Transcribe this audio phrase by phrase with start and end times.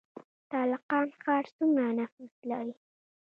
[0.51, 2.73] تالقان ښار څومره نفوس لري؟